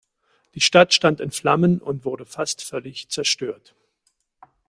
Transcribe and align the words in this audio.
Die 0.55 0.61
Stadt 0.61 0.95
stand 0.95 1.19
in 1.21 1.29
Flammen 1.29 1.79
und 1.79 2.05
wurde 2.05 2.25
fast 2.25 2.63
völlig 2.63 3.09
zerstört. 3.09 3.75